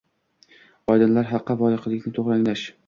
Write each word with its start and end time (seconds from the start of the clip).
Oydinlar 0.93 1.31
xalqqa 1.35 1.59
voqelikni 1.63 2.19
to‘g‘ri 2.19 2.37
anglash 2.41 2.71